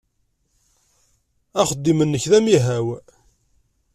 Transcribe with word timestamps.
Axeddim-nnek 1.61 2.23
d 2.31 2.33
amihaw? 2.37 2.85